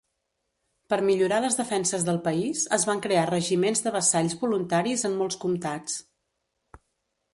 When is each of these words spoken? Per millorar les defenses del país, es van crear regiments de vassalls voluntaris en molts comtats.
Per 0.93 0.97
millorar 1.09 1.41
les 1.43 1.57
defenses 1.59 2.07
del 2.07 2.17
país, 2.29 2.63
es 2.79 2.85
van 2.91 3.03
crear 3.03 3.27
regiments 3.33 3.85
de 3.89 3.93
vassalls 3.99 4.37
voluntaris 4.47 5.05
en 5.11 5.17
molts 5.21 5.39
comtats. 5.45 6.01